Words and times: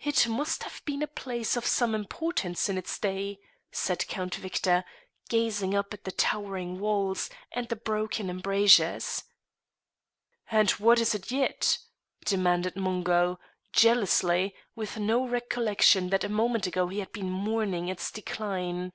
"It 0.00 0.26
must 0.26 0.62
have 0.62 0.82
been 0.86 1.02
a 1.02 1.06
place 1.06 1.54
of 1.54 1.66
some 1.66 1.94
importance 1.94 2.70
in 2.70 2.78
its 2.78 2.98
day," 2.98 3.40
said 3.70 4.08
Count 4.08 4.36
Victor, 4.36 4.86
gazing 5.28 5.74
up 5.74 5.92
at 5.92 6.04
the 6.04 6.12
towering 6.12 6.80
walls 6.80 7.28
and 7.52 7.68
the 7.68 7.76
broken 7.76 8.30
embrasures. 8.30 9.22
"And 10.50 10.70
what 10.70 10.98
is't 10.98 11.30
yet?" 11.30 11.76
demanded 12.24 12.74
Mungo, 12.74 13.38
jealously, 13.70 14.54
with 14.74 14.96
no 14.98 15.28
recollection 15.28 16.08
that 16.08 16.24
a 16.24 16.30
moment 16.30 16.66
ago 16.66 16.88
he 16.88 17.00
had 17.00 17.12
been 17.12 17.28
mourning 17.28 17.88
its 17.90 18.10
decline. 18.10 18.92